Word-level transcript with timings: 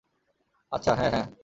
আচ্ছা, 0.71 0.91
হ্যা, 0.95 1.09
হ্যা। 1.09 1.31